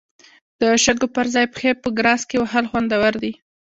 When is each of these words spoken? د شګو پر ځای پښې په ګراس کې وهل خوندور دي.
د 0.59 0.61
شګو 0.83 1.07
پر 1.15 1.25
ځای 1.33 1.45
پښې 1.53 1.71
په 1.81 1.87
ګراس 1.97 2.21
کې 2.29 2.37
وهل 2.39 2.65
خوندور 2.71 3.13
دي. 3.23 3.31